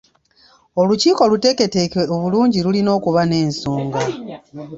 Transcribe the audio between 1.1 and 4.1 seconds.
oluteeketeeke obulungi lulina okuba n'ensonga.